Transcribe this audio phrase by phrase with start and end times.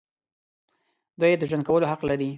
[1.19, 2.29] دوی د ژوند کولو حق لري.